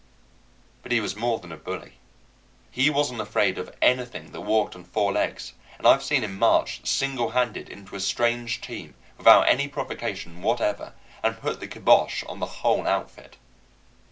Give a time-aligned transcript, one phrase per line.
[0.81, 1.99] But he was more than a bully.
[2.71, 6.81] He wasn't afraid of anything that walked on four legs; and I've seen him march,
[6.87, 12.39] single handed, into a strange team, without any provocation whatever, and put the kibosh on
[12.39, 13.37] the whole outfit.